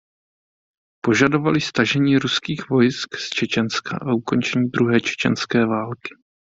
[1.03, 6.09] Požadovali stažení ruských vojsk z Čečenska a ukončení druhé čečenské války.